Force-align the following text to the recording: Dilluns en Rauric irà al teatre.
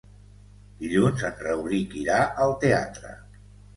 Dilluns 0.85 1.25
en 1.29 1.37
Rauric 1.47 1.93
irà 2.05 2.17
al 2.47 2.59
teatre. 2.65 3.13